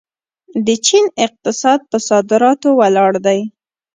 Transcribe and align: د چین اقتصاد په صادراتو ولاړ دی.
د 0.65 0.67
چین 0.85 1.05
اقتصاد 1.25 1.79
په 1.89 1.97
صادراتو 2.09 2.69
ولاړ 2.79 3.11
دی. 3.25 3.39